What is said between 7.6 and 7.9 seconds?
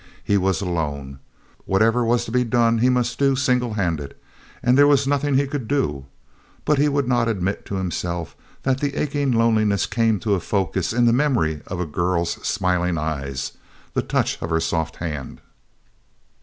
to